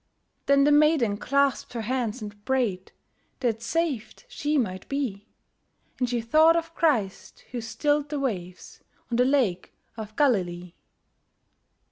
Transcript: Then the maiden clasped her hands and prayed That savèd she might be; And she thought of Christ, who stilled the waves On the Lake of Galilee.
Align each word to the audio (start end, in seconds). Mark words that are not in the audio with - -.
Then 0.47 0.63
the 0.63 0.71
maiden 0.71 1.15
clasped 1.17 1.73
her 1.73 1.81
hands 1.83 2.23
and 2.23 2.43
prayed 2.43 2.91
That 3.41 3.59
savèd 3.59 4.23
she 4.27 4.57
might 4.57 4.89
be; 4.89 5.27
And 5.99 6.09
she 6.09 6.21
thought 6.21 6.55
of 6.55 6.73
Christ, 6.73 7.41
who 7.51 7.61
stilled 7.61 8.09
the 8.09 8.19
waves 8.19 8.81
On 9.11 9.17
the 9.17 9.25
Lake 9.25 9.75
of 9.97 10.15
Galilee. 10.15 10.73